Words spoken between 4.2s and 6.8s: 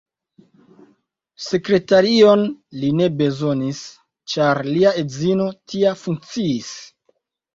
ĉar lia edzino tia funkciis.